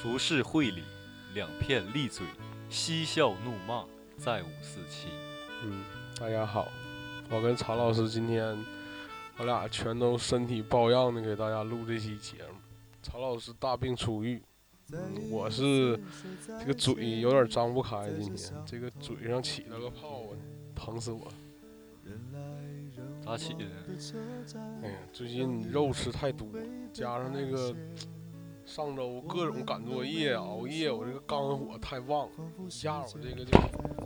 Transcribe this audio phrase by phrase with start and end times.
[0.00, 0.82] 浮世绘里，
[1.34, 2.26] 两片利嘴，
[2.68, 3.84] 嬉笑怒骂，
[4.16, 5.08] 再无四七。
[5.62, 5.84] 嗯，
[6.18, 6.66] 大家好，
[7.30, 8.58] 我跟曹老师今天，
[9.38, 12.56] 我俩全都身体抱恙的给大家录这期节目。
[13.00, 14.42] 曹老师大病初愈，
[14.92, 15.98] 嗯我是
[16.58, 20.34] 这个嘴有点张不开，今天这个嘴上起了个泡啊，
[20.74, 21.32] 疼死我了。
[23.24, 23.64] 咋起的？
[24.82, 26.48] 哎呀，最近肉吃太多，
[26.92, 27.72] 加上那个
[28.64, 32.28] 上周各种赶作业、熬夜，我这个肝火太旺，
[32.66, 33.56] 一下我这个就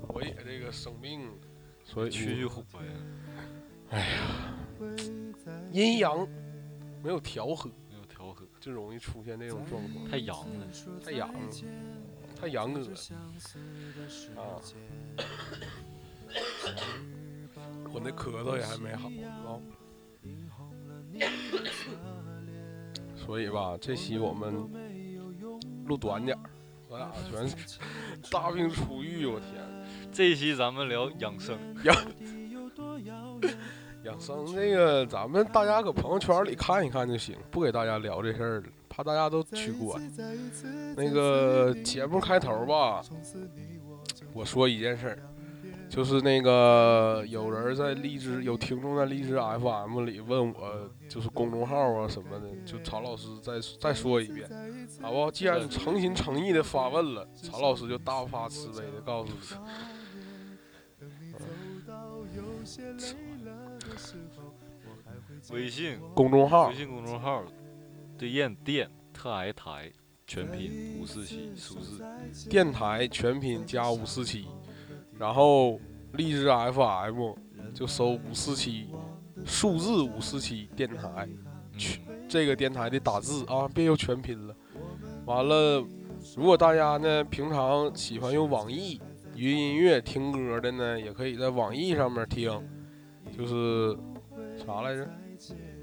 [0.08, 1.32] 我也这个生病了，
[1.82, 2.82] 所以去火呀，
[3.90, 4.54] 哎呀
[5.72, 6.28] 阴阳
[7.02, 10.06] 没有调和，没有调和，就容易出现这种状况。
[10.10, 10.66] 太阳了。
[11.02, 11.40] 太阳了，
[12.38, 12.88] 太阳哥了
[14.36, 14.60] 啊！
[17.92, 19.60] 我那咳嗽也还没好啊，
[23.16, 24.54] 所以吧，这期我们
[25.86, 26.42] 录短点儿，
[26.88, 27.56] 我俩全是
[28.30, 29.48] 大病初愈，我天！
[30.12, 31.96] 这一期咱们聊养生，养
[34.04, 40.00] 养生那个，咱们大家搁朋友圈里看一看就行，不给大家聊这事儿了，怕大家都取关。
[40.96, 43.02] 那个节目开头吧，
[44.32, 45.18] 我说一件事儿，
[45.88, 54.48] 就是那个有人在荔枝，有听众在荔枝 FM 里问我，就是公众号啊什么的，就曹老师再再说一遍，
[55.00, 55.30] 好不好？
[55.30, 59.38] 既然你诚心诚意的发问了，曹老师就大发慈悲的告诉你。
[65.52, 65.98] 微信。
[66.14, 66.68] 公众号。
[66.68, 67.44] 微信公众号
[68.18, 69.92] 对燕电特爱台
[70.26, 72.02] 全拼五四七数字，
[72.50, 74.46] 电台全拼加五四七，
[75.18, 75.80] 然后
[76.12, 77.34] 荔枝 FM
[77.74, 78.88] 就搜五四七，
[79.44, 81.28] 数字五四七电台，
[81.76, 84.54] 去这个电台的打字啊，别又全拼了。
[85.24, 85.84] 完了，
[86.36, 89.00] 如果大家呢平常喜欢用网易
[89.34, 92.50] 云音乐听歌的呢，也可以在网易上面听，
[93.36, 93.96] 就是
[94.56, 95.08] 啥来着？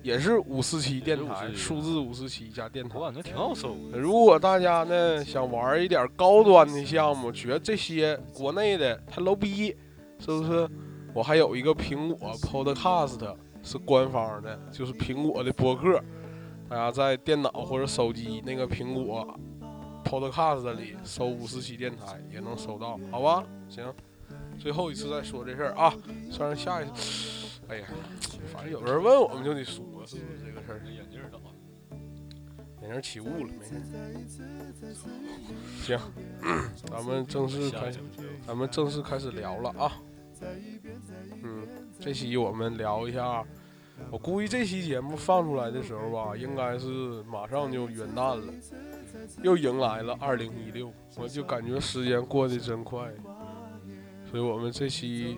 [0.02, 3.06] 也是五四七电台，也是547数字五四七加电台我。
[3.06, 3.98] 感觉挺好搜的。
[3.98, 9.76] 如果大家呢想玩一点高端的项目，觉得这些国内的太 low 逼，
[10.20, 10.70] 是不是？
[11.14, 16.04] 我还有一个苹果 Podcast 是官方的，就是苹果的播客，
[16.68, 19.40] 大家在电脑或者手机那个苹果
[20.04, 23.44] Podcast 里搜五四七电台也能搜到，好吧？
[23.70, 23.94] 行，
[24.58, 25.94] 最后一次再说这事儿啊，
[26.32, 27.33] 算是下一次。
[27.70, 27.88] 哎呀，
[28.52, 30.82] 反正有人问我们就得说，是不是这个事儿？
[30.92, 31.44] 眼镜儿咋了？
[32.82, 33.76] 眼镜起雾了，没事。
[35.82, 35.98] 行，
[36.86, 37.92] 咱们正式开，
[38.46, 39.94] 咱们正式开始聊了啊。
[41.42, 41.66] 嗯，
[42.00, 43.46] 这期我们聊一下，
[44.12, 46.88] 我估计这期节目放出来的时候吧，应该是
[47.24, 48.54] 马上就元旦了，
[49.42, 53.10] 又迎来了二零一六，我就感觉时间过得真快。
[54.30, 55.38] 所以我们这期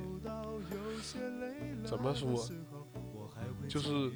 [1.86, 2.48] 怎么说，
[3.68, 4.12] 就是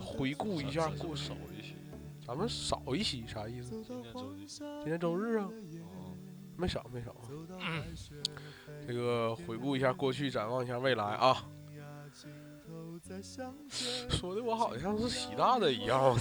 [0.00, 1.74] 回顾一下过少一些。
[2.26, 3.70] 咱们少一些啥意思？
[3.82, 4.46] 今天周几？
[4.46, 6.12] 今天周日啊，哦
[6.56, 7.14] 没少没少。
[8.86, 11.44] 这个回顾一下过去，展望一下未来啊。
[14.08, 16.16] 说的我好像是习大的一样，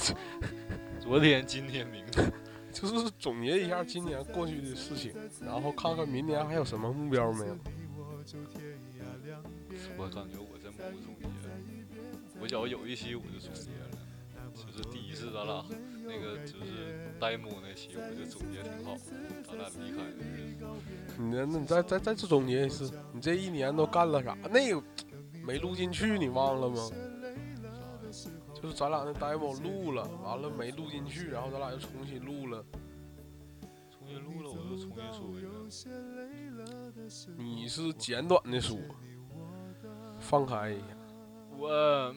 [1.00, 2.32] 昨天、今天、明天，
[2.74, 7.58] 就是总结一下今年过去的事情，然后看看明年还有什么目标没有。
[9.98, 11.28] 我感觉我真不总结。
[12.40, 13.98] 我觉得有一期我就总结了，
[14.54, 15.66] 就是第一次咱俩
[16.04, 18.98] 那个就是呆木那期，我就总结挺好，
[19.46, 20.66] 咱俩离开的日子。
[21.18, 24.38] 你那那你再再再次总结一次，你这一年都干了啥？
[24.52, 24.84] 那个
[25.46, 26.90] 没录进去，你忘了吗？
[28.62, 32.64] 就是咱俩那 demo 录了，完了没录进去，然后咱俩又重新录了。
[33.92, 35.52] 重新录了，我就重新说一遍。
[37.38, 38.78] 你是简短的说，
[40.24, 40.86] 放开一下。
[41.58, 42.16] 我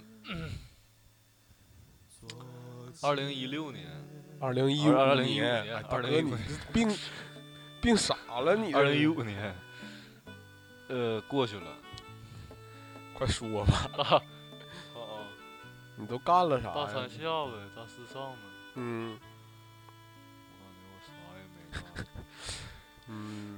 [3.03, 3.87] 二零一六年，
[4.41, 5.27] 二零一2015年，
[5.65, 6.97] 年哎大哥2015你这病
[7.83, 9.55] 病傻了，你这二零一五年，
[10.89, 11.77] 呃，过去了。
[13.13, 14.21] 快说吧，啊
[14.95, 15.25] 哦，
[15.97, 17.09] 你都干了啥大三呀？
[17.09, 18.39] 下呗，大四上呗。
[18.75, 19.19] 嗯
[20.53, 21.09] 我感觉我啥
[21.39, 21.81] 也没干。
[23.09, 23.56] 嗯，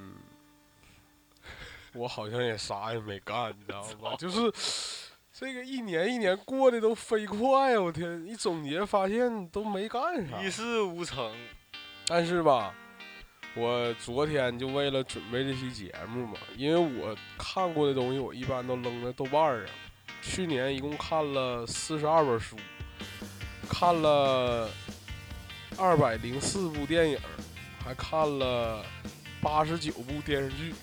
[1.98, 4.14] 我好像也啥也没干，你知道吧？
[4.16, 4.52] 就是
[5.32, 8.24] 这个一年一年过得都飞快，我天！
[8.24, 10.48] 一总结发现都没干啥一。
[10.48, 11.34] 事无成，
[12.06, 12.72] 但是吧，
[13.56, 19.66] 我昨天就为了准备这期节目嘛，因为我看过的东西，我一般都扔在豆瓣上。
[20.22, 22.56] 去年一共看了四十二本书，
[23.68, 24.70] 看了
[25.76, 27.18] 二百零四部电影，
[27.84, 28.84] 还看了
[29.40, 30.74] 八十九部电视剧。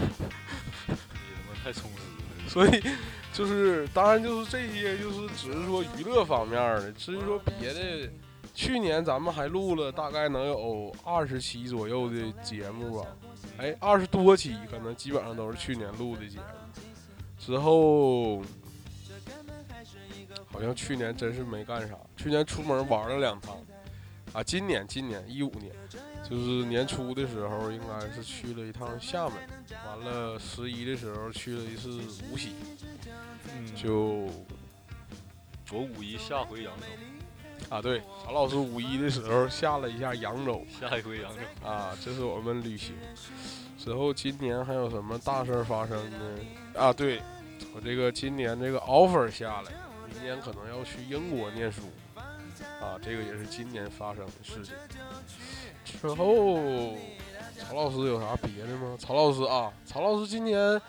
[0.00, 0.26] 你
[0.88, 0.94] 他
[1.48, 2.48] 妈太充实了。
[2.48, 2.82] 所以
[3.32, 6.90] 就是，当然就是这些，就是只是说娱乐方面的。
[6.92, 8.10] 至于说别的，
[8.54, 13.06] 去年咱们还录了大概能有二十期左右的节目吧，
[13.56, 16.44] 哎，二十多期，可能基本上都是去年录的节目。
[17.38, 18.42] 之后
[20.52, 23.56] 好像去年真是没干啥，去年出门玩了两趟，
[24.32, 25.72] 啊，今年今年一五年，
[26.22, 29.36] 就是年初的时候应该是去了一趟厦门，
[29.86, 32.00] 完了十一的时候去了一次
[32.30, 32.52] 无锡，
[33.52, 34.28] 嗯，就
[35.72, 36.86] 我五一下回扬州，
[37.68, 41.68] 啊对，曹老师五一的时候下了一下扬州下一回扬州。
[41.68, 42.94] 啊，这是我们旅行。
[43.78, 46.18] 之后今年还有什么大事儿发生呢？
[46.76, 47.20] 啊，对
[47.74, 49.72] 我这个今年这个 offer 下来，
[50.12, 51.82] 明年可能要去英国念书，
[52.80, 54.74] 啊，这个也是今年发生的事情。
[55.84, 56.56] 之后，
[57.58, 58.96] 曹老师有啥别的吗？
[58.98, 60.80] 曹老师啊，曹老师今年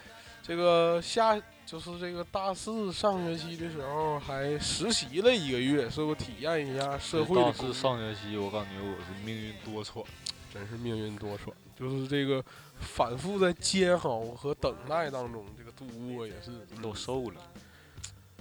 [0.42, 10.06] 这个下就是这个大四上学期的时候还实习了一个月，是不体验一下社会的大四上学期，我感觉我是命运多舛。
[10.54, 12.44] 真是命运多舛，就是这个
[12.78, 16.52] 反复在煎熬和等待当中，这个度过也是
[16.84, 17.42] 都瘦了，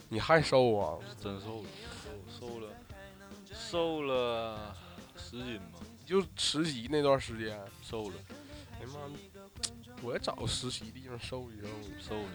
[0.08, 0.99] 你还瘦啊？
[1.23, 1.69] 真瘦了，
[3.70, 4.75] 瘦了
[5.17, 8.14] 十斤吧，就实习那段时间，瘦了，
[8.81, 9.00] 哎呀妈，
[10.02, 11.69] 我也找实习地方瘦一瘦。
[12.00, 12.28] 瘦了。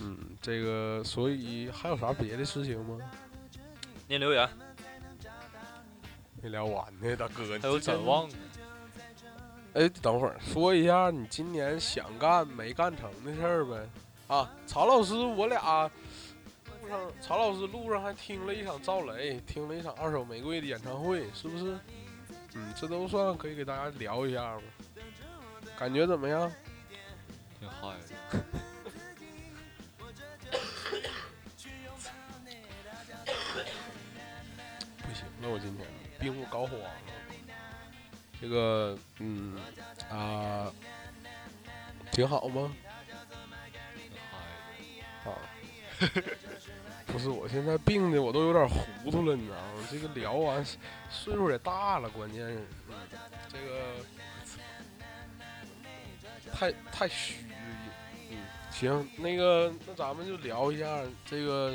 [0.00, 2.98] 嗯，这个所以还有啥别的事情吗？
[4.08, 4.48] 念留言，
[6.42, 7.44] 没聊完呢，大哥。
[7.60, 8.04] 还有展。
[8.04, 8.34] 望呢。
[9.74, 13.88] 哎，等会儿说一下你今年想干没干成的事儿呗。
[14.26, 15.88] 啊，曹老师，我俩
[16.88, 21.78] 路上，曹老师路上还听了一场赵雷，听了一场二手玫瑰的演唱会，是不是？
[22.54, 24.62] 嗯，这都算可以给大家聊一下吗？
[25.78, 26.50] 感觉怎么样？
[27.60, 28.42] 挺嗨的。
[35.02, 35.86] 不行了，我今天
[36.18, 36.90] 病入膏肓了。
[38.40, 39.56] 这个，嗯
[40.10, 40.72] 啊，
[42.12, 42.74] 挺好吗？
[43.94, 45.38] 挺嗨啊，
[47.10, 49.88] 不是，我现在病的我都有点糊涂了，你知道吗？
[49.90, 50.64] 这个聊完，
[51.10, 52.58] 岁数也大了，关键是，
[52.88, 52.94] 嗯，
[53.48, 54.04] 这个
[56.52, 57.56] 太太虚了，
[58.30, 58.38] 嗯，
[58.70, 61.74] 行，那个，那咱们就聊一下这个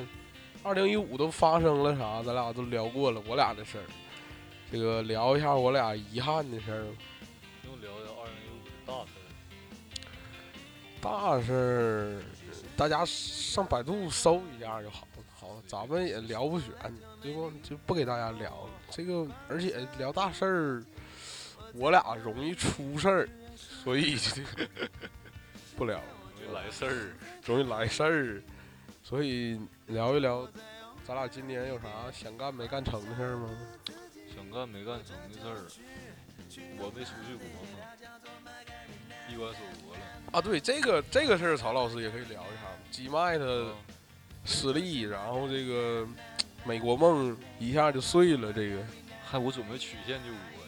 [0.62, 3.84] 二零一五都发生了啥，咱俩都聊过了，我俩的事儿，
[4.72, 6.86] 这个聊一下我俩遗憾的事儿。
[7.66, 9.26] 又聊聊二零一五的大事儿。
[11.02, 12.22] 大事儿，
[12.78, 15.08] 大家上百度搜一下就好。
[15.54, 16.70] 好，咱们也聊不全，
[17.22, 17.52] 对不？
[17.62, 18.70] 就不给大家聊了。
[18.90, 20.84] 这个，而且聊大事儿，
[21.76, 24.18] 我俩容易出事儿，所以
[25.78, 26.02] 不聊，
[26.42, 27.14] 容易来事儿，
[27.46, 28.42] 容易来事儿。
[29.04, 30.48] 所以聊一聊，
[31.06, 33.50] 咱俩今年有啥想干没干成的事儿吗？
[34.34, 35.62] 想干没干成的事儿，
[36.80, 37.78] 我没出去国嘛，
[39.28, 40.02] 闭关锁国了。
[40.32, 42.64] 啊，对，这个这个事儿，曹老师也可以聊一下。
[42.90, 43.76] G 麦他啊
[44.46, 46.08] 失利，然后这个
[46.66, 48.52] 美国梦一下就碎了。
[48.52, 48.84] 这个
[49.26, 50.66] 还我准备曲线救国，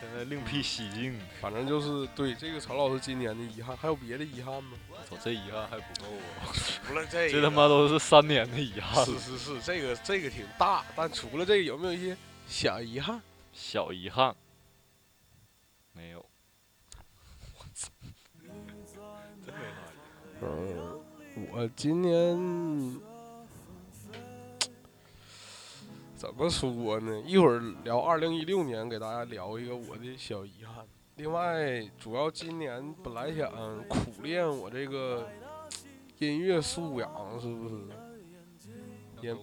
[0.00, 1.18] 现在另辟蹊径。
[1.40, 4.76] 反正就是对这个曹老师今年的遗憾，还有别的遗憾吗？
[4.90, 6.06] 我操，这遗憾还不够
[6.40, 6.52] 啊！
[6.86, 13.20] 除了这这他妈都是三年的遗憾，是是是，这个这个挺大，但除了这个，有没有一些小遗憾？
[13.52, 14.34] 小遗憾。
[15.92, 16.18] 没有，
[17.58, 17.90] 我 操
[18.40, 19.60] 真没啥
[19.94, 20.04] 遗
[20.40, 20.42] 憾。
[20.42, 20.83] 嗯，
[21.36, 22.36] 我今年
[26.14, 27.20] 怎么说呢？
[27.26, 30.86] 一会儿聊二零一六年，给大家聊一个我的小遗憾。
[31.16, 33.50] 另外，主要今年本来想
[33.88, 35.28] 苦练我这个
[36.18, 37.74] 音乐素养，是不是？
[39.20, 39.34] 也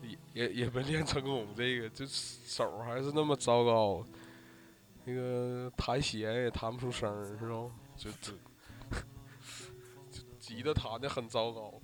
[0.00, 4.06] 也也也没练成功，这个就手还是那么糟糕，
[5.04, 7.70] 那个弹弦也弹不出声儿，是吧？
[7.96, 8.32] 就就
[10.44, 11.80] 就吉他弹的很糟糕，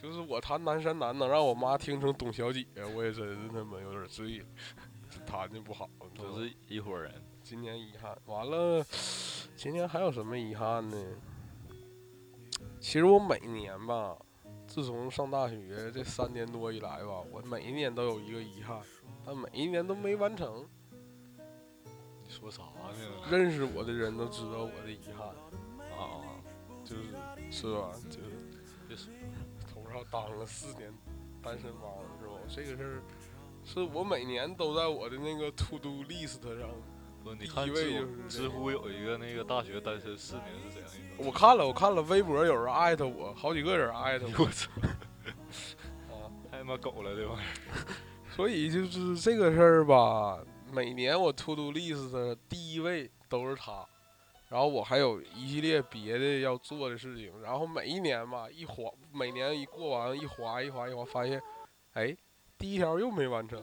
[0.00, 2.64] 就是我弹南山南能让我妈听成董小姐，
[2.94, 4.46] 我也真是他妈有点醉了，
[5.26, 7.12] 弹的不好，都是一伙人。
[7.42, 8.16] 今年遗憾。
[8.26, 8.84] 完了，
[9.56, 10.96] 今年还有什么遗憾呢？
[12.80, 14.16] 其实我每年吧，
[14.66, 18.80] 自从上大学这三年多以来吧，我每一年都有一个遗憾，
[19.26, 20.66] 但每一年都没完成。
[21.36, 23.28] 你说啥呢？
[23.30, 25.28] 认识我的人都知道我的遗憾，
[27.54, 27.90] 是是吧？
[28.10, 28.30] 就是
[28.88, 29.12] 别说
[29.72, 30.92] 头上当了四年
[31.40, 32.34] 单身汪是吧？
[32.48, 33.02] 这个事儿
[33.64, 36.68] 是我每年都在我的那个 to do list 上。
[37.22, 41.24] 不，你第看知知乎有一个那个大学单身四年是怎样一个？
[41.26, 44.70] 我看了，我看了，微博有人艾特我，好几个人艾特我 我操，
[46.12, 46.28] 啊。
[46.50, 47.46] 太他妈狗了这玩意儿！
[48.36, 50.38] 所以就是这个事儿吧，
[50.70, 53.86] 每年我 to do list 的第一位都是他，
[54.48, 61.40] 然后我还有一系列别的要做的事情，然后每一年吧一划，每年一过完一划一划一划，发现，
[61.94, 62.16] 哎，
[62.58, 63.60] 第一条又没完成，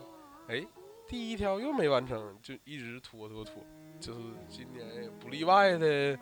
[0.47, 0.65] 哎，
[1.07, 3.63] 第一条又没完成，就一直拖拖拖，
[3.99, 4.19] 就是
[4.49, 6.17] 今年也不例外的，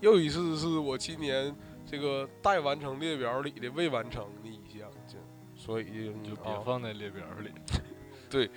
[0.00, 1.54] 又一次是我今年
[1.86, 5.16] 这个待完成列表里的未完成的一项，就
[5.54, 7.50] 所以你就啊别放在列表里。
[8.28, 8.50] 对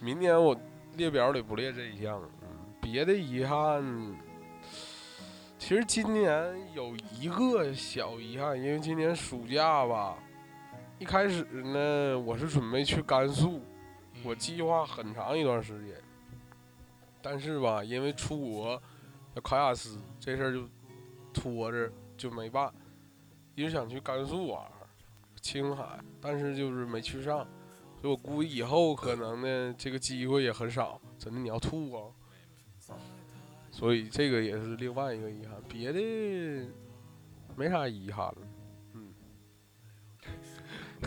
[0.00, 0.56] 明年我
[0.96, 3.82] 列表里不列这一项，嗯，别的遗憾，
[5.64, 10.18] 其实今年有一个小遗憾，因为今年暑假吧，
[10.98, 13.60] 一开始呢，我是准备去甘肃，
[14.24, 15.94] 我嗯计划很长一段时间，
[17.22, 18.82] 但是吧，因为出国
[19.34, 20.68] 要考雅思这事儿就
[21.32, 22.68] 拖着就没办，
[23.54, 24.72] 一直想去甘肃玩儿，
[25.40, 27.46] 青海，但是就是没去上。
[28.00, 31.00] 所以我估计以后可能呢，这个机会也很少。
[31.16, 32.10] 真的，你要吐啊！
[33.72, 35.98] 所以这个也是另外一个遗憾，别的
[37.56, 38.36] 没啥遗憾了。
[38.92, 39.12] 嗯，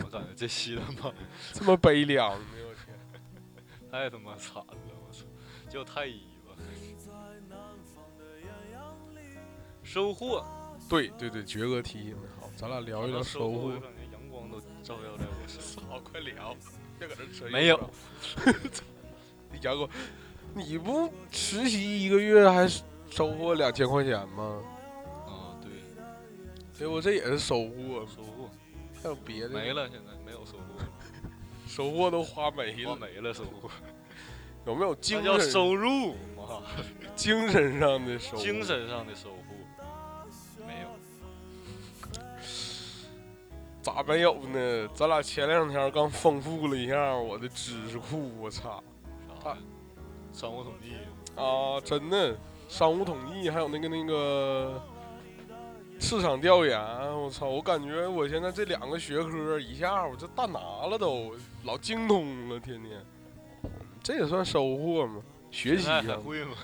[0.04, 1.14] 我感觉这期他妈
[1.54, 3.00] 这么悲凉呢，我天！
[3.90, 4.76] 太他妈惨了，
[5.08, 5.26] 我操！
[5.70, 6.56] 叫太医吧。
[9.84, 10.44] 收获，
[10.90, 13.80] 对对对，爵哥提醒的好，咱俩聊一聊收获我。
[13.80, 15.84] 感觉阳光都照耀在我身上。
[15.88, 16.56] 好，快聊，
[16.98, 17.48] 别搁这扯。
[17.50, 17.90] 没有，
[19.62, 19.88] 杨哥，
[20.58, 22.66] 你不实习一个月还
[23.10, 24.62] 收获两千块钱吗？
[25.28, 25.70] 啊，对，
[26.72, 28.50] 结果这也是收获，收获
[29.04, 30.80] 还有别的没了，现在没有收获，
[31.68, 33.70] 收获都花没了，花没了收获，
[34.66, 36.64] 有没有精神收入嘛，
[37.18, 38.42] 精神上的收获？
[38.42, 40.88] 精神上的收获没有。
[43.82, 44.90] 咋没有呢？
[44.96, 48.82] 咱俩前两天刚丰富了一下我的知识库，我操？
[50.36, 50.96] 商务统计，
[51.42, 51.80] 啊！
[51.80, 52.38] 真的，
[52.68, 54.84] 商务统计还有那个那个
[55.98, 56.78] 市场调研，
[57.18, 57.48] 我操！
[57.48, 63.02] 我感觉我现在这两个学科一下我这大拿了都，老精通了，天天。
[64.04, 65.22] 这也算收获吗？
[65.52, 66.58] 学习上会吗？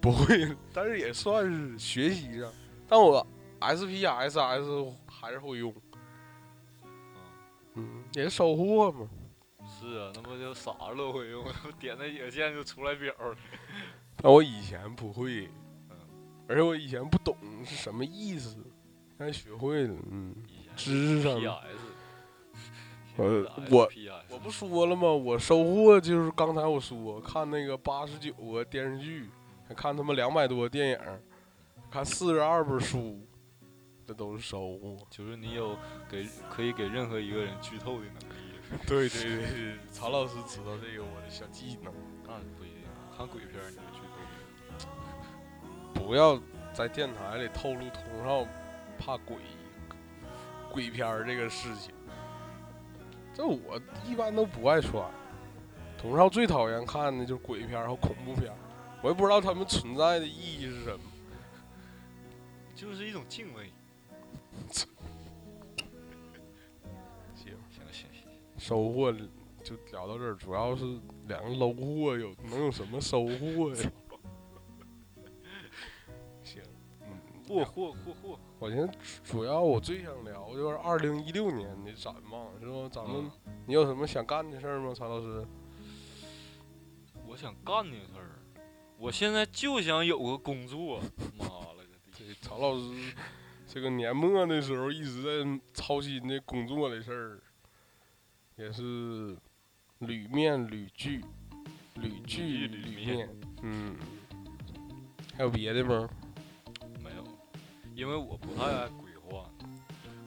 [0.00, 2.50] 不会，但是也算是学习上。
[2.88, 3.24] 但我
[3.60, 5.72] SPSS 还是会用，
[7.74, 9.08] 嗯，也是收获嘛。
[9.82, 11.44] 是啊，那不就啥都会用，
[11.80, 13.36] 点那几个键就出来表了。
[14.16, 15.48] 但我以前不会，
[15.90, 15.96] 嗯
[16.48, 18.54] 而且我以前不懂是什么意思，
[19.18, 20.34] 现在学会了，嗯，
[20.76, 21.60] 知识上的。
[23.16, 23.90] PS，呃我
[24.30, 25.10] 我不说了吗？
[25.12, 29.28] 我收获就是刚才我说看那个八十九个电视剧，
[29.68, 30.98] 还看他妈两百多个电影，
[31.90, 33.20] 看四十二本书，
[34.06, 34.96] 这都是收获。
[35.10, 35.76] 就是你有
[36.08, 38.41] 给可以给任何一个人剧透的能力。
[38.86, 41.92] 对对对 对，曹老师知道这个我的小技能，
[42.26, 42.84] 那不一定，
[43.16, 44.00] 看鬼片儿你就剧
[44.84, 44.90] 透
[45.94, 46.40] 不要
[46.72, 48.46] 在电台里透露童少
[48.98, 49.36] 怕鬼
[50.70, 51.94] 鬼片儿这个事情。
[53.34, 55.10] 这我一般都不爱穿，
[55.96, 58.56] 童少最讨厌看的就是鬼片儿和恐怖片儿，
[59.02, 61.00] 我也不知道他们存在的意义是什么。
[62.74, 63.72] 就是一种敬畏。
[68.62, 69.10] 收获
[69.64, 70.84] 就聊到这儿，主要是
[71.26, 73.90] 两个 low 货有能有什么收获呀？
[76.44, 76.62] 行，
[77.00, 78.38] 嗯，嚯嚯嚯嚯！
[78.60, 82.88] 我现在主主要我最想聊就是二零一六年的展望，是吧？
[82.88, 85.44] 咱们、嗯你有什么想干的事儿吗，曹老师？
[87.26, 88.38] 我想干的事儿，
[88.96, 91.00] 我现在就想有个工作。
[91.36, 92.12] 妈了个逼！
[92.12, 93.12] 这曹老师
[93.66, 97.42] 这个年末的时候一直在操心这工作的事儿，
[98.62, 99.36] 也是
[99.98, 101.20] 铝面屡拒，
[101.96, 103.28] 屡拒屡屡面面。
[103.62, 103.96] 嗯，
[105.36, 106.08] 还有别的吗？
[107.02, 107.24] 没有，
[107.96, 109.50] 因为我不太爱规划，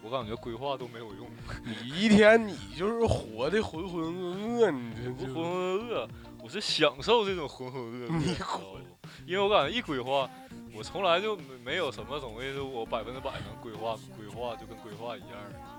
[0.03, 1.29] 我感觉规划都没有用。
[1.63, 6.09] 你一天你就是活的浑浑噩噩，你这我浑浑噩噩，
[6.43, 8.17] 我是享受这种浑浑噩噩。
[8.17, 8.79] 你知道不
[9.25, 10.29] 因为我感觉一规划，
[10.73, 15.74] 我从来就没没有什么东西是我百分之百能规划，规划就跟规划一样的。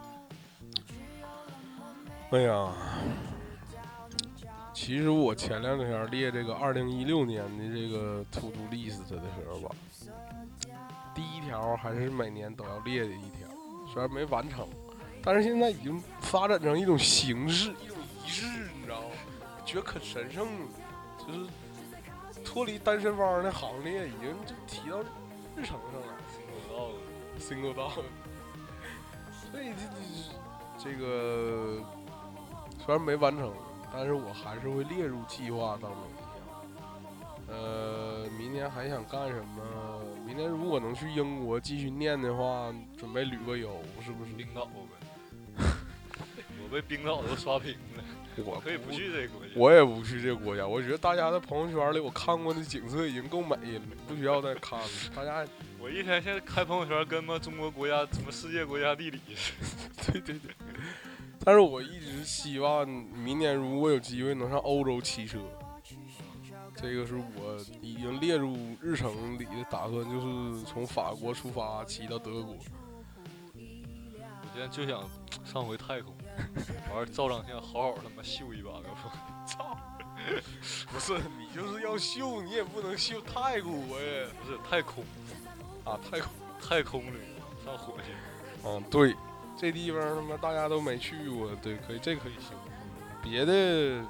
[2.31, 2.73] 哎呀，
[4.75, 9.75] 其实我前两天列这个二零一六年的这个 to do list 的时候吧，
[11.15, 13.49] 第一条还是每年都要列的一条，
[13.93, 14.67] 虽然没完成，
[15.23, 18.45] 但是现在已经发展成一种形式，一种仪式，
[18.77, 19.07] 你知道吗？
[19.65, 20.67] 觉得可神圣了，
[21.25, 21.47] 就是
[22.45, 24.99] 脱离单身汪的行列，已经就提到
[25.55, 26.09] 日程上了。
[27.39, 28.03] single dog，single dog，，
[29.49, 31.83] 所以这这这个
[32.87, 33.53] 虽然没完成，
[33.93, 36.01] 但是我还是会列入计划当中。
[37.49, 40.01] 呃，明年还想干什么？
[40.25, 44.33] 明年如果能去英国继续念的话，准备旅个游，是不是？
[44.33, 45.65] 冰岛呗。
[46.63, 48.05] 我被冰岛都刷屏了，
[48.45, 49.53] 我可以不去这个国家。
[49.55, 50.67] 我也不去这个国家。
[50.67, 54.87] 我觉得大家在朋友圈里我看过的景色已经够美了，不需要再看了。
[55.15, 55.47] 大家，
[55.79, 60.13] 我一天现在开朋友圈跟么中国国家什么世界国家地理似的。
[60.13, 60.51] 对 对对。
[61.47, 65.39] 但是我一直希望明年如果有机会能上欧洲骑车，
[66.75, 72.57] 这个是我已经列入日程里的打算，就是从法国出发骑到德国。
[73.55, 75.09] 我现在就想
[75.45, 76.13] 上回太空，
[76.91, 79.79] 完了照张相，好好他妈秀一把，要不操！
[80.91, 84.29] 不是你就是要秀，你也不能秀太国呀。
[84.43, 85.05] 不是太空
[85.85, 86.29] 啊，太空
[86.61, 87.21] 太空旅
[87.65, 88.13] 上火星。
[88.65, 89.15] 嗯，对，
[89.57, 92.57] 这地方他妈大家都没去过，对，可以，这可以行。
[93.23, 94.05] 别的，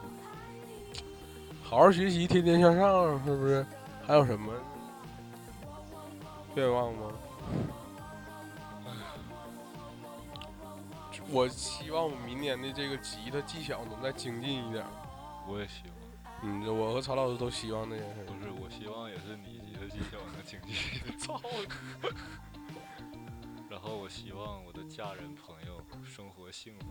[1.62, 3.64] 好好学习，天天向上，是不是？
[4.06, 4.52] 还有什么
[6.54, 7.12] 愿望吗？
[11.28, 14.84] 我希望我明年的这个吉他技巧能再精进一点。
[15.48, 15.96] 我也希望。
[16.42, 18.24] 嗯，我和曹老师都希望这件事。
[18.26, 20.74] 不是，我希望也是你吉他技巧能精进。
[21.18, 21.40] 操！
[23.68, 26.87] 然后我希望我的家人朋友生活幸福。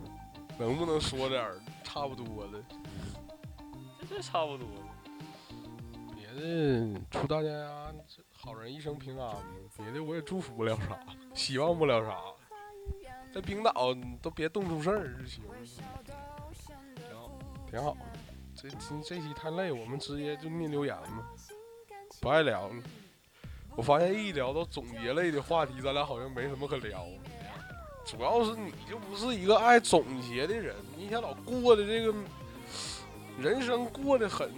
[0.58, 2.62] 能不能说点儿差不多的？
[4.08, 4.86] 这差不多了。
[6.14, 7.92] 别的，祝大家
[8.32, 9.36] 好人一生平安。
[9.76, 10.98] 别的我也祝福不了啥，
[11.34, 12.18] 希望不了啥。
[13.32, 13.72] 在冰岛
[14.22, 15.42] 都别冻出事儿就行。
[16.96, 17.38] 挺好，
[17.70, 17.96] 挺好。
[18.54, 21.28] 这这这期太累，我们直接就念留言吧，
[22.20, 22.82] 不爱聊了。
[23.76, 27.04] 我发现一聊到总结类的话题，咱俩好像没什么可聊。
[28.06, 32.14] 主要是你就不是一个爱总结的人，你一天老过的这个
[33.38, 34.50] 人生过得很。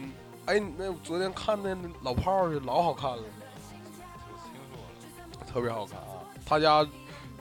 [0.46, 4.78] 哎，那昨天看那老炮儿，老好看了，我听说
[5.40, 6.24] 了，特别好看啊！
[6.48, 6.86] 大家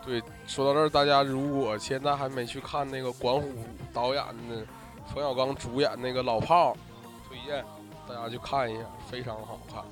[0.04, 3.50] 对说到这儿，大家如果现在还没去看那个管虎
[3.94, 4.66] 导演的、
[5.14, 6.78] 冯小刚主演那个老炮儿，
[7.30, 7.64] 推荐
[8.10, 9.84] 大家去看一下，非常好看。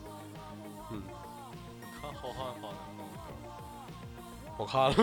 [2.25, 3.05] 嗯，你看浩瀚发的朋友，
[4.57, 4.95] 我看了，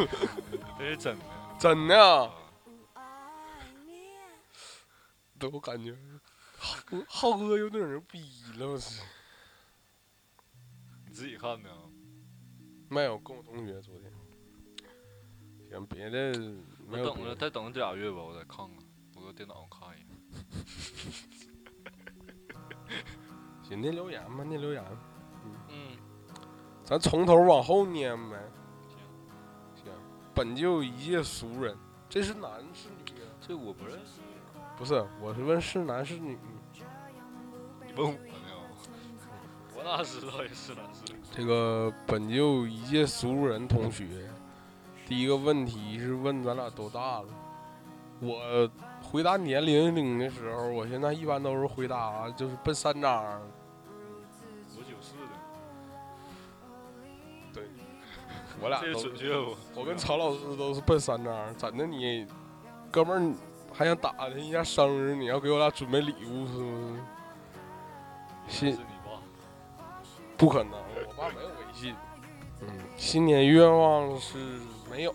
[0.78, 1.24] 这是真的。
[1.58, 2.30] 真的
[5.38, 5.96] 都感觉
[7.06, 8.20] 浩浩哥有点儿逼
[8.56, 9.04] 了，我操！
[11.06, 11.78] 你自己看的啊？
[12.88, 14.12] 没有，跟我同学昨天。
[15.68, 16.38] 行，别的
[16.86, 18.76] 没有我等着，再等这俩月吧，我再看看。
[19.16, 20.08] 我搁电脑上看一眼。
[23.68, 24.84] 行，念留言吧，念留言。
[26.82, 28.36] 嗯，咱从头往后念呗。
[28.88, 29.84] 行。
[29.84, 29.92] 行，
[30.34, 31.76] 本就一介俗人，
[32.08, 33.26] 这是男是女啊？
[33.40, 34.20] 这我不认识。
[34.76, 36.36] 不是，我是问是男是女。
[37.86, 38.18] 你问我呢？
[39.76, 41.18] 我哪知道也是男是女？
[41.30, 44.06] 这个本就一介俗人同学，
[45.06, 47.28] 第一个问题是问咱俩多大了。
[48.20, 48.70] 我
[49.02, 53.40] 回答年龄龄的时候，我现在一般都是回答就是奔三张。
[58.62, 59.56] 我俩都准确不？
[59.74, 62.26] 我跟曹老师都是奔三张，怎的你，
[62.90, 63.34] 哥们儿
[63.72, 65.14] 还想打听一下生日？
[65.16, 66.96] 你要给我俩准备礼物是不
[68.48, 68.78] 是？
[70.36, 70.72] 不可能，
[71.06, 71.94] 我爸没有微信。
[72.60, 75.14] 嗯，新年愿望是没有，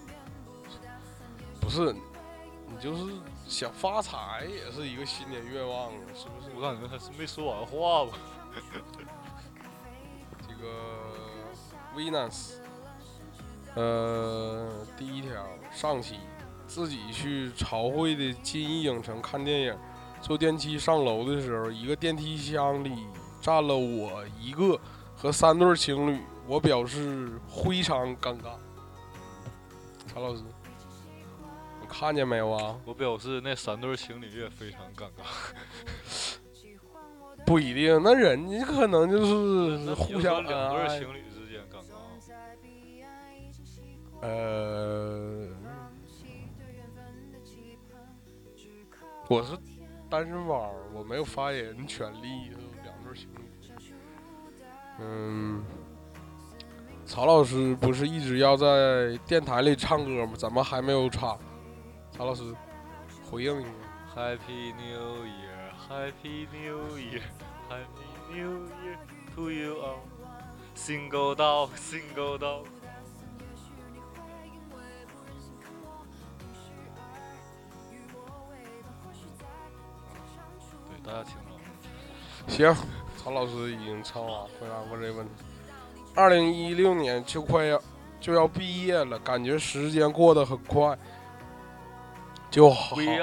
[1.59, 3.13] 不是，你就是
[3.45, 6.49] 想发财也是一个新年愿望，是不是？
[6.55, 8.17] 我感觉他是没说完话吧？
[10.47, 10.69] 这个
[11.95, 12.53] Venus，
[13.77, 15.29] 呃，第一条
[15.71, 16.15] 上期
[16.65, 19.77] 自己去朝会的金逸影城看电影，
[20.19, 23.05] 坐电梯上楼的时候，一个电梯箱里
[23.39, 24.79] 站了我一个
[25.15, 28.57] 和三对情侣，我表示非常尴尬。
[30.07, 30.41] 曹老师，
[31.79, 32.75] 你看见没有啊？
[32.83, 35.21] 我表示那三对情侣也非常尴尬。
[37.45, 41.23] 不一定，那人家可能就是互相两对情侣
[44.27, 45.47] 呃，
[49.29, 49.57] 我是
[50.09, 52.51] 单身汪，我没有发言权利。
[52.83, 53.39] 两对情侣，
[54.99, 55.63] 嗯，
[57.05, 60.33] 曹老师不是一直要在电台里唱歌吗？
[60.35, 61.39] 怎么还没有唱？
[62.11, 62.53] 曹老师，
[63.31, 63.71] 回应一下。
[64.13, 68.97] Happy New Year，Happy New Year，Happy New Year
[69.33, 70.01] to you all。
[70.75, 72.65] Single dog，Single dog。
[72.65, 72.76] 对，
[82.47, 82.75] 行，
[83.17, 85.31] 曹老师已经唱完回答过这个问题。
[86.15, 87.81] 二零一六年就快要
[88.19, 90.97] 就要毕业了，感觉时间过得很快，
[92.49, 92.95] 就好。
[92.95, 93.17] 你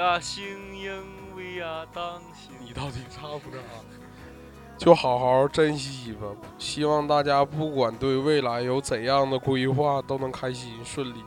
[2.73, 3.59] 到底唱不唱？
[4.77, 6.27] 就好好珍惜吧。
[6.57, 11.23] 希望大家不管对未来有怎样的规划，都能开心顺利。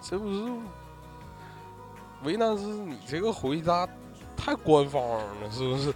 [0.00, 0.48] 这不是
[2.22, 3.84] 为难是你这个回答
[4.38, 5.92] 太官方了，是不是？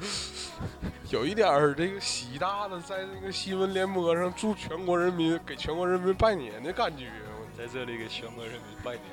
[1.11, 7.11] 有一点儿这个习大的在那个新闻联播上祝全国人民给全国人民拜年的感觉。
[7.41, 9.05] 我在这里给全国人民拜年。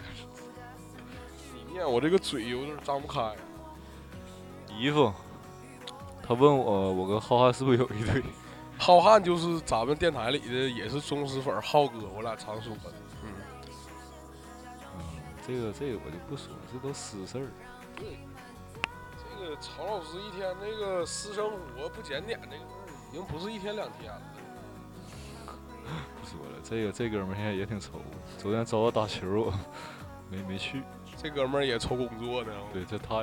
[1.54, 3.36] 你念我这个嘴有点张不开。
[4.78, 5.14] 姨夫，
[6.24, 8.24] 他问我，我跟浩瀚是不是有一对？
[8.78, 12.94] 浩瀚就是咱们电台里的，也是忠实粉浩哥，我俩常说的。
[13.24, 13.32] 嗯，
[14.98, 15.04] 嗯，
[15.46, 17.48] 这个这个我就不说，这都私事儿。
[19.50, 24.22] 这个曹老师一天那个私生活不检点那个事儿，已经不是一天两天了。
[26.22, 27.94] 不说了，这个这哥们儿现在也挺愁。
[28.38, 29.54] 昨天找我打球，我
[30.30, 30.84] 没没去。
[31.18, 32.52] 这哥们儿也愁工作呢。
[32.72, 33.22] 对，这他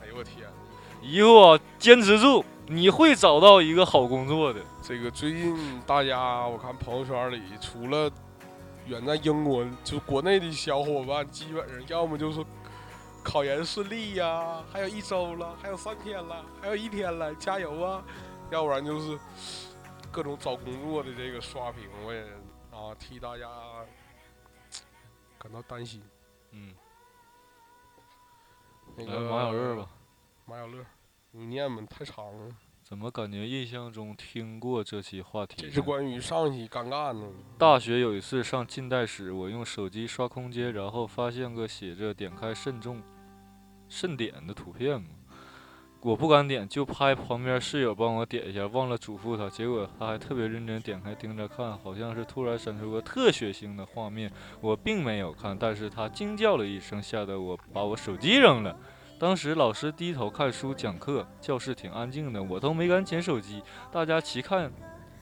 [0.00, 0.48] 哎呦我天！
[1.02, 4.60] 以后啊，坚持住，你会找到一个好工作的。
[4.80, 8.10] 这个最近大家我看朋友圈里，除了
[8.86, 12.42] 远在英国，就国内的小伙伴，基本上要么就是
[13.22, 18.04] 考研顺利呀，还有一周了，还有三天了，还有一天了，加油啊！
[18.50, 19.18] 要不然就是
[20.10, 22.22] 各种找工作的这个刷屏，我也
[22.70, 23.48] 啊替大家
[25.38, 26.02] 感到担心。
[26.50, 26.74] 嗯，
[28.96, 29.88] 那个马小乐吧。
[30.44, 30.84] 马小乐，
[31.30, 32.54] 你念吧，太长了。
[32.82, 35.56] 怎么感觉印象中听过这期话题？
[35.62, 37.26] 这是关于上一期尴尬呢。
[37.56, 43.00] 大学有一次上近代史，我用手机刷空间，然后发现个写着“点开慎重
[43.92, 45.08] 慎点”的图片嘛。
[46.00, 49.48] 我不敢点，就拍旁边室友帮我点一下，忘了嘱咐他。
[49.48, 54.28] 结果他还特别认真点开盯着看，好像是突然闪出个特血腥的画面。
[54.60, 58.76] 我并没有看，但是他惊叫了一声，吓得我把我手机扔了。
[59.16, 63.62] 当时老师低头看书讲课，教室挺安静的，我都没敢捡手机。
[63.92, 64.72] 大家齐看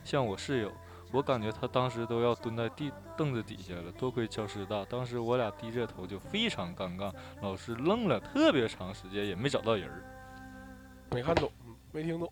[0.03, 0.71] 向我室友，
[1.11, 3.91] 我感觉他当时都要蹲在地凳子底下了。
[3.91, 7.13] 多亏教室大，当时我俩低着头就非常尴尬。
[7.41, 10.03] 老师愣了特别长时间，也没找到人儿。
[11.11, 11.51] 没看懂，
[11.91, 12.31] 没听懂，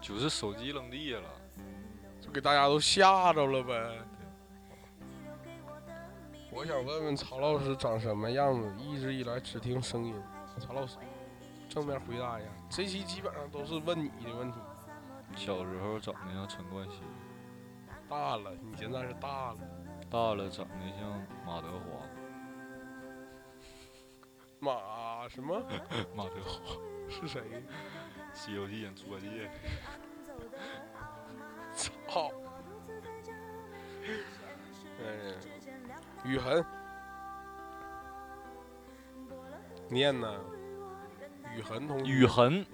[0.00, 1.28] 就是手机扔地下了。
[2.20, 3.98] 就给大家都吓着了呗。
[6.50, 8.74] 我想问问曹老师长什么样子？
[8.78, 10.14] 一直以来只听声音。
[10.58, 10.96] 曹老师，
[11.68, 12.48] 正面回答一下。
[12.70, 14.58] 这期基本上都是问你的问题。
[15.36, 17.00] 小时候长得像陈冠希，
[18.08, 19.58] 大了，你现在是大了。
[20.10, 22.02] 大了长得像马德华。
[24.58, 25.60] 马什么？
[26.16, 26.74] 马德华，
[27.08, 27.40] 是谁？
[28.32, 29.50] 《西游记》演猪八戒。
[32.08, 32.32] 操！
[34.98, 35.34] 嗯，
[36.24, 36.64] 雨痕，
[39.90, 40.40] 念呢？
[41.54, 42.10] 雨痕同学。
[42.10, 42.66] 雨痕。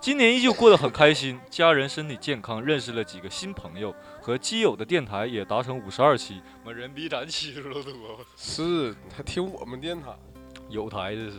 [0.00, 7.92] 今年依旧过得很开心，家人身体健康，认识了几个新朋友，和基友的电台也达成五十二期，妈人比咱期数都多。
[8.36, 10.16] 是他听我们电台，
[10.68, 11.38] 有台这是。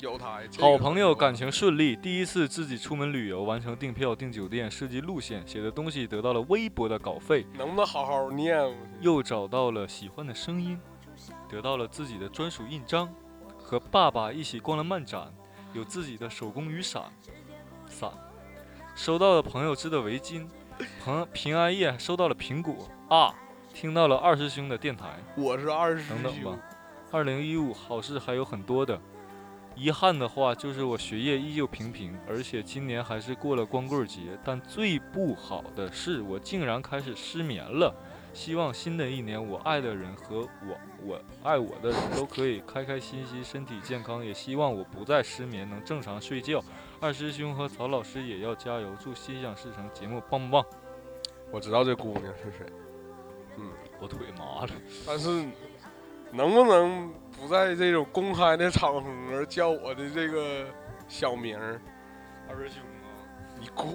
[0.00, 0.46] 有台。
[0.50, 8.56] 这好朋友感情顺利，第一次自己出门旅游，完成订票、订酒店、设计路线，写的东西得到了微薄的稿费，能不能好好念？
[9.00, 10.78] 又找到了喜欢的声音，
[11.48, 13.12] 得到了自己的专属印章，
[13.58, 15.32] 和爸爸一起逛了漫展，
[15.72, 17.04] 有自己的手工雨，伞，
[18.96, 20.46] 收到了朋友织的围巾，
[21.04, 23.34] 朋平安夜收到了苹果啊，
[23.74, 25.18] 听到了二师兄的电台。
[25.36, 26.58] 我是二师兄等等吧。
[27.12, 28.98] 二零一五好事还有很多的，
[29.74, 34.22] 遗憾的话就是我学业依旧平平，而且今年还是过了光棍节。
[34.42, 37.94] 但最不好的是，我竟然开始失眠了。
[38.32, 44.24] 希望新的一年，我爱的人和我我爱我的人都可以开开心心，身体健康。
[44.24, 46.64] 也希望我不再失眠，能正常睡觉。
[47.00, 50.64] 二师兄和曹老师也要加油，祝心想事成节目棒不棒？
[51.50, 52.66] 我知道这姑娘是谁，
[53.56, 54.70] 嗯我腿麻了。
[55.06, 55.46] 但是
[56.32, 60.66] 能不能不在这种公开的场合叫我的这个
[61.06, 61.80] 小名儿？
[62.48, 63.08] 二师兄啊，
[63.60, 63.94] 你滚！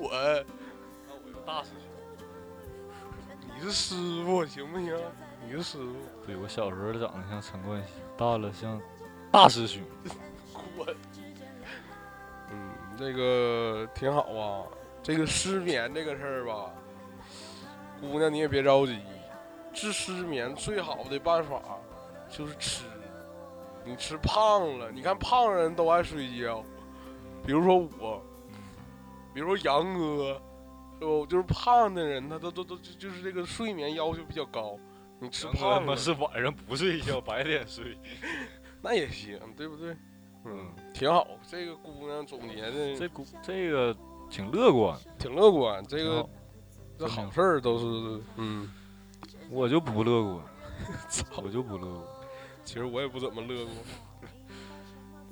[1.07, 2.25] 那我就大师兄。
[3.53, 4.95] 你是师傅行不行？
[5.45, 5.93] 你是师傅。
[6.25, 8.79] 对我小时候长得像陈冠希，大了像
[9.31, 9.81] 大师兄。
[10.77, 10.95] 滚。
[12.91, 14.63] 嗯，这个挺好啊。
[15.03, 16.71] 这个失眠这个事儿吧，
[17.99, 18.99] 姑娘你也别着急，
[19.73, 21.59] 治失眠最好的办法
[22.29, 22.83] 就是吃。
[23.83, 26.63] 你吃胖了，你看胖人都爱睡觉，
[27.43, 28.23] 比如说我，
[29.33, 30.39] 比如说杨哥，
[30.99, 31.25] 是不？
[31.25, 34.77] 就是胖的人，他都都都就就是这个睡眠要求比较高。
[35.19, 37.97] 你吃胖了是晚上不睡觉，白天睡，
[38.83, 39.97] 那也行，对不对？
[40.45, 41.27] 嗯，挺好。
[41.47, 43.95] 这个姑娘总结的，这姑这个
[44.29, 45.83] 挺乐观，挺乐观。
[45.85, 46.27] 这个
[46.97, 48.71] 这好事儿都是，嗯，
[49.49, 50.45] 我就不乐观，
[51.43, 52.03] 我就不乐观。
[52.63, 53.75] 其实我也不怎么乐观。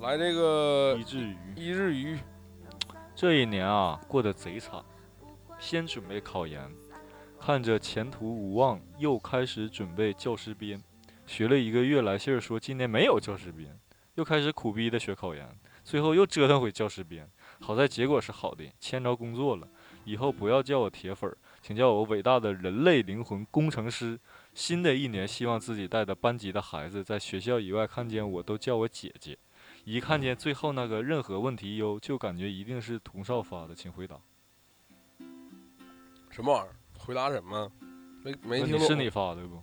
[0.00, 2.18] 来，这个一日鱼，一日鱼，
[3.14, 4.82] 这一年啊，过得贼惨。
[5.58, 6.62] 先准备考研，
[7.38, 10.82] 看着前途无望，又开始准备教师编。
[11.26, 13.78] 学了一个月，来信儿说今年没有教师编，
[14.20, 15.48] 又开始苦逼的学考研，
[15.82, 17.26] 最后又折腾回教师编。
[17.58, 19.66] 好在结果是好的，签着工作了。
[20.04, 24.20] 以后不要叫我铁粉儿，请叫我伟大的人类灵魂工程师。
[24.52, 29.38] 新的一年，希望自己带的班级的孩子在学校以外看见我都叫我姐姐。
[29.84, 34.20] 一看见最后那个任何问题哟，就感觉一定是童少发的，请回答。
[36.28, 36.76] 什么玩意儿？
[36.98, 37.72] 回答什么？
[38.22, 38.86] 没没听懂。
[38.86, 39.62] 是你发的不？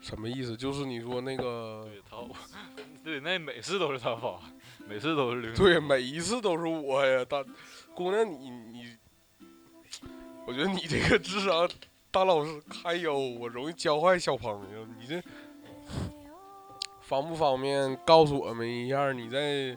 [0.00, 0.56] 什么意思？
[0.56, 1.86] 就是你说那个。
[1.86, 2.16] 对他，
[3.04, 4.40] 对，那每次都是他发，
[4.88, 5.54] 每次都是刘。
[5.54, 7.44] 对，每一次都是我呀，大
[7.94, 8.96] 姑娘，你你，
[10.46, 11.68] 我觉得你这个智商，
[12.10, 14.86] 当老师堪忧，我容易教坏小朋友。
[14.98, 15.22] 你这
[17.00, 19.76] 方不方便告诉我们一下你在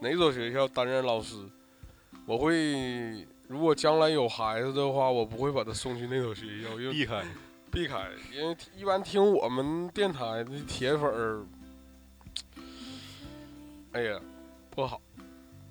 [0.00, 1.36] 哪所学校担任老师？
[2.26, 3.26] 我会。
[3.48, 7.22] 如果将来有孩子的话，我不会把他送去那所学校，因为避开，
[7.72, 11.42] 避开，因为一般听我们电台的铁粉儿，
[13.92, 14.20] 哎呀，
[14.70, 15.00] 不好，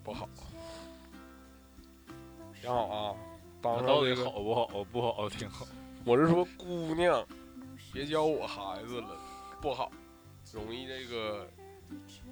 [0.04, 0.28] 不好，
[2.60, 3.16] 挺好啊，
[3.62, 4.68] 当到底好不好？
[4.92, 5.68] 不好，挺好。
[6.04, 7.24] 我是说，姑娘，
[7.94, 9.10] 别教我孩子了，
[9.62, 9.92] 不好，
[10.52, 11.48] 容易这个，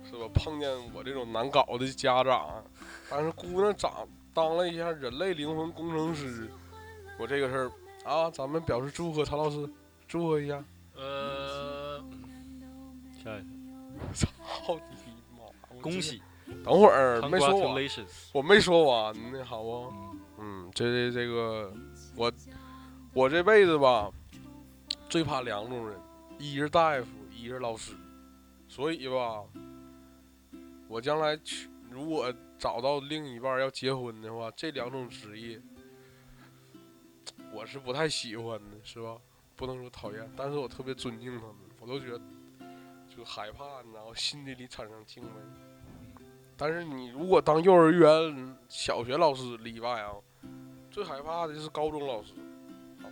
[0.04, 0.28] 是吧？
[0.34, 2.64] 碰见我这种难搞的家长，
[3.08, 4.08] 但是姑娘长。
[4.34, 6.50] 当了一下人类灵魂工程师，
[7.20, 7.72] 我这个事儿
[8.04, 9.70] 啊，咱们表示祝贺曹老师，
[10.08, 10.64] 祝贺一下。
[10.96, 12.04] 呃，
[13.24, 15.82] 下一个， 操你妈！
[15.82, 16.22] 恭喜！
[16.64, 17.86] 等会儿没说完，
[18.34, 19.94] 我没说完呢，好不？
[20.40, 21.72] 嗯，这这个
[22.16, 22.32] 我
[23.14, 24.10] 我这辈子吧，
[25.10, 26.00] 最怕两种人，
[26.38, 27.94] 一是大夫，一是老师，
[28.68, 29.44] 所以吧，
[30.88, 32.34] 我将来去如果。
[32.60, 35.62] 找到另一半要结婚的话，这两种职业
[37.60, 39.17] 我是不太喜欢的，是吧？
[39.58, 42.22] 不能说讨厌，但是我特别尊敬他们，我都觉得
[43.13, 45.30] 就害怕，然后心底里产生敬畏。
[46.56, 50.13] 但是你如果当幼儿园、小学老师例外啊，
[50.89, 52.32] 最害怕的就是高中老师。
[53.02, 53.10] 好，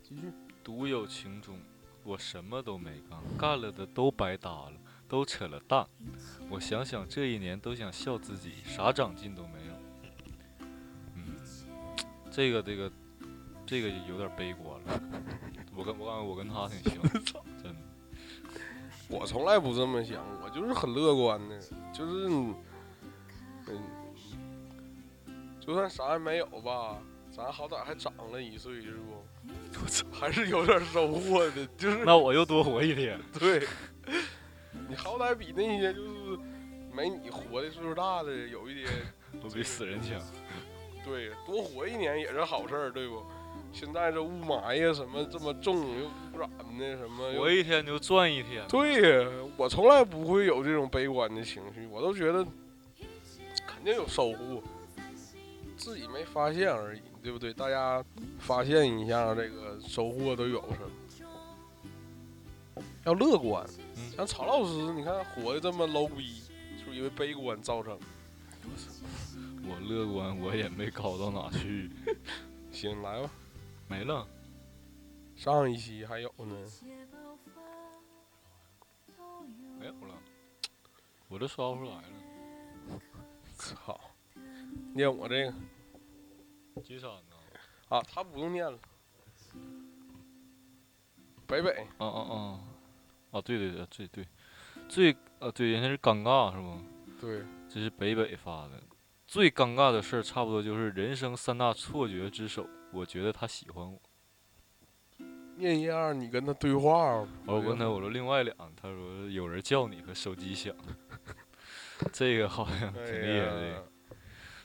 [0.00, 0.32] 继续。
[0.62, 1.58] 独有情中，
[2.04, 4.74] 我什么都没干，干了的都白搭了。
[5.08, 5.84] 都扯了淡，
[6.48, 9.72] 我想想这一年都想笑自己，啥长进都没有。
[12.38, 12.92] 嗯，这个这个
[13.66, 15.02] 这个有点悲观了。
[15.74, 16.92] 我跟我感觉我跟他挺
[17.24, 17.78] 像， 真的。
[19.08, 21.60] 我从来不这么想，我就是很乐观的，
[21.92, 22.28] 就是
[23.66, 23.82] 嗯，
[25.58, 26.98] 就算啥也没有吧，
[27.34, 29.24] 咱好歹还长了一岁，是不？
[29.82, 33.66] 我操，还是有点收获的，就是那我又多活一天，对。
[34.88, 36.38] 你好歹比那些就是
[36.94, 38.88] 没你活的岁数大的有一点，
[39.42, 40.20] 都比死人强。
[41.04, 43.22] 对，多活一年也是好事儿，对不？
[43.72, 48.66] 现在这雾霾呀什么这么重，又污染的什么，活一天就赚一天。
[48.68, 52.44] 对呀，我从来不会有这种悲观的情绪，我都觉得
[53.66, 54.62] 肯定有收获，
[55.76, 57.52] 自己没发现而已，对不对？
[57.52, 58.02] 大家
[58.38, 60.80] 发现一下这个收获都有什
[62.74, 62.82] 么？
[63.04, 63.66] 要乐观，
[64.16, 66.42] 像曹老师，你看活的这么 low 逼，
[66.78, 67.98] 就是因为悲观造成。
[69.68, 71.90] 我乐观，我也没高到哪去。
[72.72, 73.30] 行，来吧，
[73.86, 74.26] 没了。
[75.36, 76.56] 上一期还有呢。
[79.78, 80.14] 没有了，
[81.28, 83.00] 我都刷不出来了。
[83.56, 84.00] 操！
[84.94, 85.54] 念我这个。
[86.82, 87.36] 金山呢？
[87.88, 88.78] 啊，他不用念了。
[91.46, 91.86] 北北。
[91.98, 92.60] 啊啊啊。
[93.30, 94.26] 啊，对对对，最对，
[94.88, 96.80] 最啊对，人家是尴尬是不？
[97.20, 98.82] 对，这是北北发的，
[99.28, 102.66] 最尴尬的事儿差不多就是人生三大错觉之首。
[102.90, 104.00] 我觉得他喜欢我。
[105.58, 107.26] 念一二，你跟他对话。
[107.44, 110.74] 我问他，我说另外两，他说有人叫你和手机响，
[112.10, 113.84] 这个好像挺厉害的，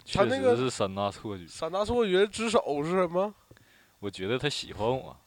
[0.05, 1.45] 确实是三大错觉。
[1.45, 3.35] 三大错觉之首是什么？
[3.99, 5.17] 我觉得他喜欢我，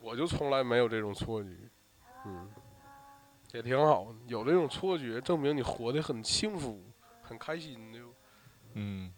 [0.00, 1.48] 我就从来没有这种错觉，
[2.24, 2.48] 嗯，
[3.52, 6.80] 也挺好，有这种错觉证明你活得很幸福，
[7.28, 8.00] 很开心的。
[8.74, 9.12] 嗯，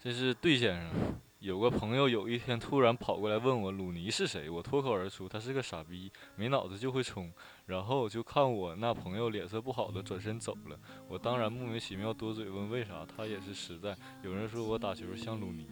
[0.00, 1.16] 这是对先生。
[1.40, 7.30] 有个朋友有一天突然跑过来问我鲁尼是谁，我脱口而出他是个傻逼，没脑子就会冲，
[7.66, 10.78] 然后就看我那朋友脸色不好的转身走了。
[11.08, 13.96] 我当然莫名其妙多嘴问为啥，他也是实在。
[14.22, 15.68] 有人说我打球像鲁尼。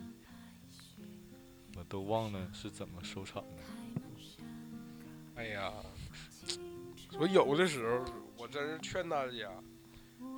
[1.77, 3.63] 我都忘了是怎么收场的。
[5.35, 5.73] 哎呀，
[7.19, 8.05] 我有的时候
[8.37, 9.51] 我真是劝大家，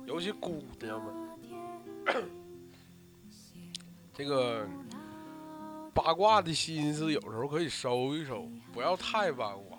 [0.05, 1.13] 尤其姑娘们，
[4.13, 4.65] 这个
[5.93, 9.77] 八卦的心思有时候可以收一收，不要太八卦，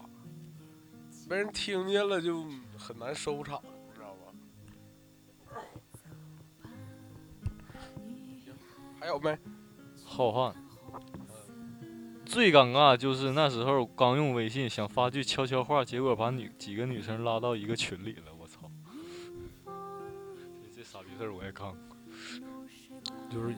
[1.28, 2.44] 被人听见了就
[2.76, 3.62] 很难收场，
[3.94, 5.60] 知道吧？
[9.00, 9.38] 还有没？
[10.04, 10.54] 浩瀚。
[12.26, 18.37] 最尴尬就是那时候刚用微信想发句悄悄话，结果把女几个女生拉到一个群里了。
[21.18, 21.96] 这我也干过，
[23.28, 23.54] 就是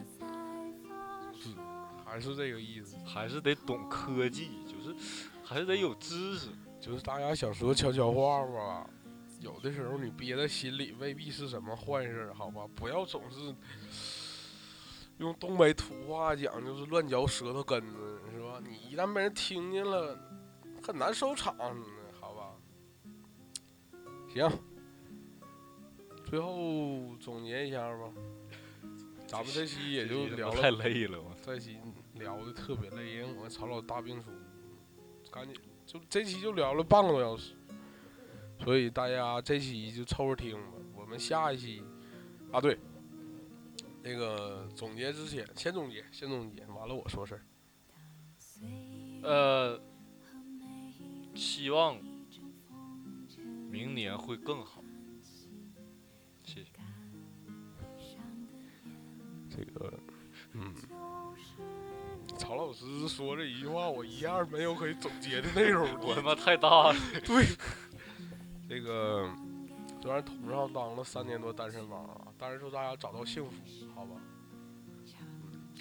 [1.39, 1.55] 是
[2.03, 4.95] 还是这个意思，还是得懂科技，就是
[5.43, 6.49] 还是得有知识。
[6.79, 8.89] 就是大家想说悄悄话吧，
[9.39, 12.67] 有的时候你憋在心里未必是什么坏事，好吧？
[12.75, 13.55] 不要总是。
[15.17, 18.59] 用东北土话讲，就是乱嚼舌头根子，是吧？
[18.67, 20.17] 你一旦被人听见了，
[20.81, 21.55] 很难收场，
[22.19, 22.55] 好吧？
[24.33, 24.49] 行，
[26.31, 28.09] 最后总结一下吧。
[29.27, 31.75] 咱们这期也就聊了，太累了，这期
[32.13, 34.31] 聊的特别累，因为我曹老大病初，
[35.29, 35.53] 赶紧
[35.85, 37.53] 就这期就聊了半个多小时，
[38.63, 40.71] 所以大家这期就凑合听吧。
[40.95, 41.83] 我们下一期
[42.49, 42.79] 啊，对。
[44.01, 47.41] 那个总结之前，先总结，先总结，完了我说事儿。
[49.21, 49.81] 呃，
[51.35, 51.99] 希望
[53.69, 54.80] 明年会更好。
[59.61, 59.93] 这个，
[60.53, 60.73] 嗯，
[62.37, 65.87] 曹老师说这一句话，我一样没有可以总结的内容。
[66.01, 66.95] 我他妈太大了。
[67.25, 67.45] 对。
[68.67, 69.29] 这个
[70.01, 73.51] 虽然统上当了三年多单身汪啊，但是祝大家找到幸福。
[73.93, 74.15] 好吧，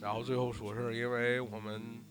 [0.00, 2.02] 然后最后说是，因为我们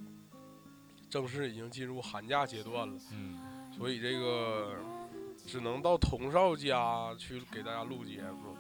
[1.10, 3.38] 正式已经进入寒假阶段了，嗯，
[3.77, 4.75] 所以这个
[5.45, 8.55] 只能到童少家去给大家录节目。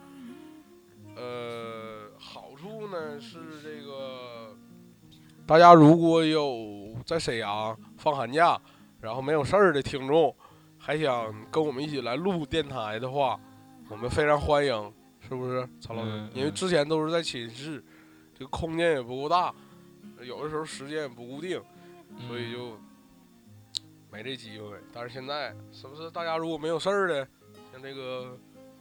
[1.15, 4.55] 呃，好处呢是这个，
[5.47, 8.59] 大家如果有在沈阳放寒假，
[8.99, 10.35] 然后没有事儿的听众，
[10.77, 13.39] 还想跟我们一起来录电台的话，
[13.89, 14.93] 我们非常欢迎。
[15.21, 16.27] 是不是曹老师？
[16.33, 17.83] 因为之前都是在寝室，
[18.33, 19.53] 这个空间也不够大，
[20.21, 21.61] 有的时候时间也不固定，
[22.27, 22.79] 所以就
[24.09, 24.77] 没这机会。
[24.91, 27.27] 但是现在是不是大家如果没有事儿的，
[27.71, 28.39] 像这个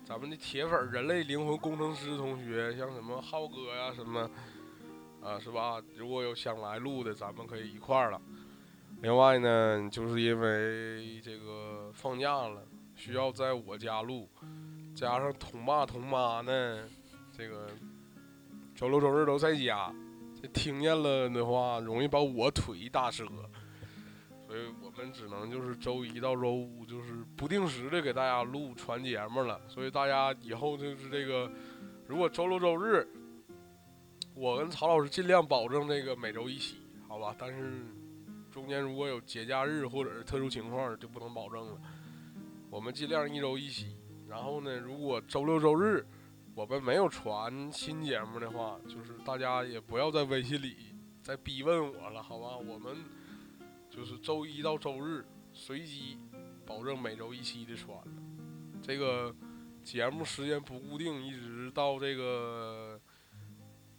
[0.09, 4.23] 咱们的铁粉人类灵魂工程师同学，像什么浩哥呀什么，
[5.23, 5.83] 啊是吧？
[5.99, 8.19] 如果有想来录的，咱们可以一块儿了。
[9.03, 12.63] 另外呢，就是因为这个放假了，
[12.97, 14.27] 需要在我家录。
[14.95, 16.89] 加上同爸同妈呢，
[17.31, 17.69] 这个
[18.75, 19.95] 周六周日都在家，
[20.41, 23.27] 这听见了的话，容易把我腿打折，
[24.49, 29.61] 所以我们只能就是周一到周五就是不定时的给大家录传节目了。
[29.69, 31.53] 所以大家以后就是这个，
[32.07, 33.07] 如果周六周日，
[34.35, 37.37] 我跟曹老师尽量保证这个每周一期，好吧？
[37.39, 37.85] 但是
[38.51, 41.79] 中间如果有节假日或者是特殊情况，就不能保证了。
[42.71, 43.95] 我们尽量一周一期。
[44.27, 46.07] 然后呢，如果周六周日
[46.55, 50.75] 我们没有传新节目的话，就是大家也不要在微信里
[51.23, 52.57] 再逼问我了，好吧？
[52.57, 52.97] 我们
[53.99, 56.21] 就是周一到周日随机
[56.65, 58.05] 保证每周一期的穿了。
[58.81, 59.35] 这个
[59.83, 63.01] 节目时间不固定，一直到这个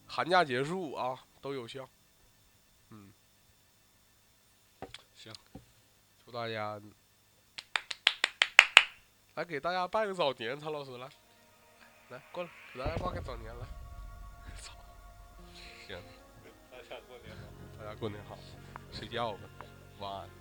[0.08, 1.86] 寒假结束啊都有效。
[2.92, 3.12] 嗯，
[5.14, 5.34] 行，
[6.24, 6.82] 祝大家。
[9.36, 11.10] 来给大家拜个早年，曹老师来，
[12.08, 13.68] 来过来给大家拜个早年来。
[14.64, 14.74] 操，
[15.86, 16.02] 行，
[16.72, 17.44] 大家过年好，
[17.78, 18.38] 大家过年好，
[18.94, 19.40] 睡觉吧，
[20.00, 20.39] 晚安。